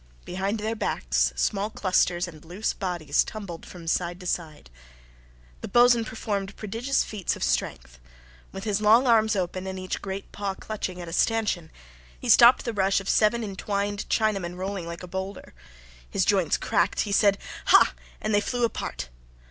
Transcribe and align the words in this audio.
Behind 0.25 0.57
their 0.59 0.73
backs 0.75 1.31
small 1.35 1.69
clusters 1.69 2.27
and 2.27 2.43
loose 2.43 2.73
bodies 2.73 3.23
tumbled 3.23 3.67
from 3.67 3.85
side 3.85 4.19
to 4.21 4.25
side. 4.25 4.71
The 5.61 5.67
boatswain 5.67 6.05
performed 6.05 6.55
prodigious 6.55 7.03
feats 7.03 7.35
of 7.35 7.43
strength. 7.43 7.99
With 8.51 8.63
his 8.63 8.81
long 8.81 9.05
arms 9.05 9.35
open, 9.35 9.67
and 9.67 9.77
each 9.77 10.01
great 10.01 10.31
paw 10.31 10.55
clutching 10.55 10.99
at 10.99 11.07
a 11.07 11.13
stanchion, 11.13 11.69
he 12.19 12.29
stopped 12.29 12.65
the 12.65 12.73
rush 12.73 12.99
of 12.99 13.07
seven 13.09 13.43
entwined 13.43 14.09
Chinamen 14.09 14.55
rolling 14.57 14.87
like 14.87 15.03
a 15.03 15.07
boulder. 15.07 15.53
His 16.09 16.25
joints 16.25 16.57
cracked; 16.57 17.01
he 17.01 17.11
said, 17.11 17.37
"Ha!" 17.65 17.93
and 18.21 18.33
they 18.33 18.41
flew 18.41 18.63
apart. 18.65 19.09